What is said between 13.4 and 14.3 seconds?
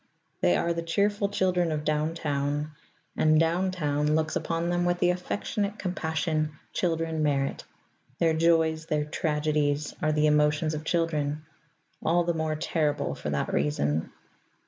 reason.